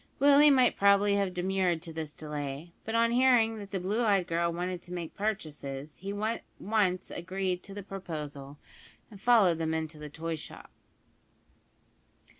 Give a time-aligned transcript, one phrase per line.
[0.17, 4.25] Willie might probably have demurred to this delay; but on hearing that the blue eyed
[4.25, 8.57] girl wanted to make purchases, he at once agreed to the proposal,
[9.11, 10.71] and followed them into the toy shop.